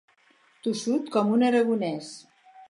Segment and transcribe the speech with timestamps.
[0.67, 2.11] Tossut com un aragonès.